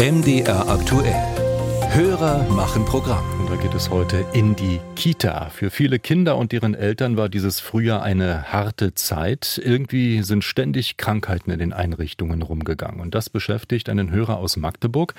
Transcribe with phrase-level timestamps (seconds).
[0.00, 1.12] MDR aktuell.
[1.90, 3.24] Hörer machen Programm.
[3.40, 5.50] Und da geht es heute in die Kita.
[5.50, 9.60] Für viele Kinder und deren Eltern war dieses Frühjahr eine harte Zeit.
[9.60, 13.00] Irgendwie sind ständig Krankheiten in den Einrichtungen rumgegangen.
[13.00, 15.14] Und das beschäftigt einen Hörer aus Magdeburg,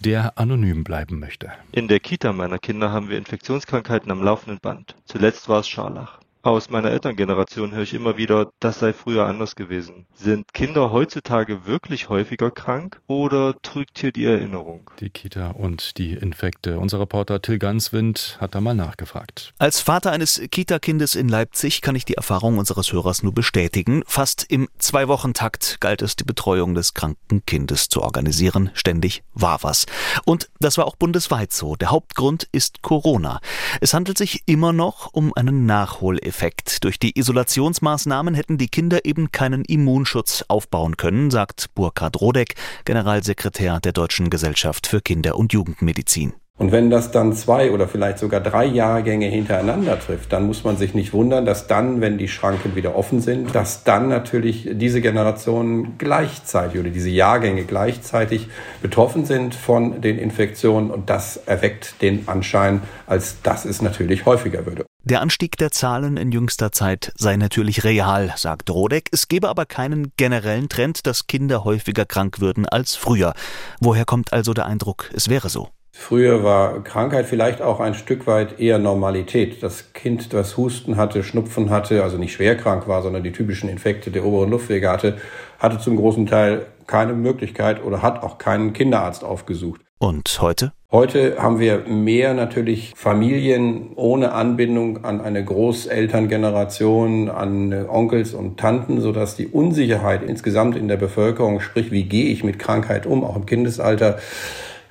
[0.00, 1.52] der anonym bleiben möchte.
[1.70, 4.96] In der Kita meiner Kinder haben wir Infektionskrankheiten am laufenden Band.
[5.04, 6.18] Zuletzt war es Scharlach.
[6.44, 10.04] Aus meiner Elterngeneration höre ich immer wieder, das sei früher anders gewesen.
[10.12, 14.90] Sind Kinder heutzutage wirklich häufiger krank oder trügt hier die Erinnerung?
[15.00, 16.78] Die Kita und die Infekte.
[16.78, 19.54] Unser Reporter Till Ganswind hat da mal nachgefragt.
[19.58, 24.02] Als Vater eines Kita-Kindes in Leipzig kann ich die Erfahrung unseres Hörers nur bestätigen.
[24.06, 28.68] Fast im Zwei-Wochen-Takt galt es, die Betreuung des kranken Kindes zu organisieren.
[28.74, 29.86] Ständig war was.
[30.26, 31.74] Und das war auch bundesweit so.
[31.74, 33.40] Der Hauptgrund ist Corona.
[33.80, 36.82] Es handelt sich immer noch um einen Nachholeffekt Effekt.
[36.82, 43.78] Durch die Isolationsmaßnahmen hätten die Kinder eben keinen Immunschutz aufbauen können, sagt Burkhard Rodeck, Generalsekretär
[43.78, 46.32] der Deutschen Gesellschaft für Kinder- und Jugendmedizin.
[46.58, 50.76] Und wenn das dann zwei oder vielleicht sogar drei Jahrgänge hintereinander trifft, dann muss man
[50.76, 55.00] sich nicht wundern, dass dann, wenn die Schranken wieder offen sind, dass dann natürlich diese
[55.00, 58.48] Generationen gleichzeitig oder diese Jahrgänge gleichzeitig
[58.82, 64.66] betroffen sind von den Infektionen und das erweckt den Anschein, als dass es natürlich häufiger
[64.66, 64.84] würde.
[65.06, 69.10] Der Anstieg der Zahlen in jüngster Zeit sei natürlich real, sagt Rodeck.
[69.12, 73.34] Es gebe aber keinen generellen Trend, dass Kinder häufiger krank würden als früher.
[73.82, 75.68] Woher kommt also der Eindruck, es wäre so?
[75.92, 79.62] Früher war Krankheit vielleicht auch ein Stück weit eher Normalität.
[79.62, 83.68] Das Kind, das Husten hatte, Schnupfen hatte, also nicht schwer krank war, sondern die typischen
[83.68, 85.18] Infekte der oberen Luftwege hatte,
[85.58, 89.80] hatte zum großen Teil keine Möglichkeit oder hat auch keinen Kinderarzt aufgesucht.
[89.98, 90.72] Und heute?
[90.92, 99.00] Heute haben wir mehr natürlich Familien ohne Anbindung an eine Großelterngeneration, an Onkels und Tanten,
[99.00, 103.34] sodass die Unsicherheit insgesamt in der Bevölkerung, sprich wie gehe ich mit Krankheit um, auch
[103.34, 104.18] im Kindesalter,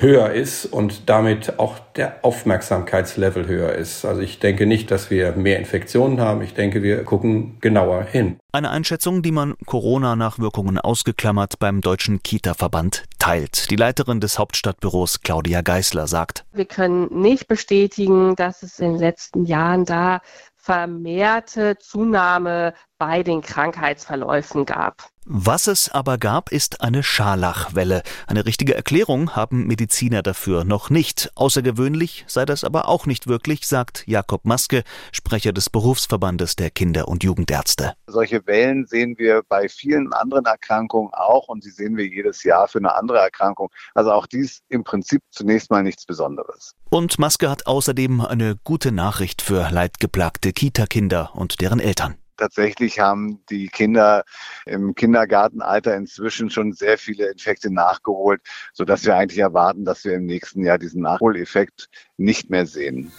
[0.00, 4.04] höher ist und damit auch der Aufmerksamkeitslevel höher ist.
[4.04, 6.42] Also ich denke nicht, dass wir mehr Infektionen haben.
[6.42, 8.38] Ich denke, wir gucken genauer hin.
[8.52, 13.70] Eine Einschätzung, die man Corona-Nachwirkungen ausgeklammert beim Deutschen Kita-Verband teilt.
[13.70, 19.00] Die Leiterin des Hauptstadtbüros Claudia Geisler sagt, wir können nicht bestätigen, dass es in den
[19.00, 20.20] letzten Jahren da
[20.60, 25.10] vermehrte Zunahme bei den Krankheitsverläufen gab.
[25.32, 28.02] Was es aber gab, ist eine Scharlachwelle.
[28.26, 31.30] Eine richtige Erklärung haben Mediziner dafür noch nicht.
[31.34, 34.82] Außergewöhnlich sei das aber auch nicht wirklich, sagt Jakob Maske,
[35.12, 37.94] Sprecher des Berufsverbandes der Kinder- und Jugendärzte.
[38.06, 42.66] Solche Wellen sehen wir bei vielen anderen Erkrankungen auch und sie sehen wir jedes Jahr
[42.66, 43.70] für eine andere Erkrankung.
[43.94, 46.74] Also auch dies im Prinzip zunächst mal nichts Besonderes.
[46.90, 53.44] Und Maske hat außerdem eine gute Nachricht für leidgeplagte Kita-Kinder und deren Eltern tatsächlich haben
[53.50, 54.24] die Kinder
[54.66, 58.40] im Kindergartenalter inzwischen schon sehr viele Infekte nachgeholt,
[58.72, 63.12] sodass wir eigentlich erwarten, dass wir im nächsten Jahr diesen Nachholeffekt nicht mehr sehen.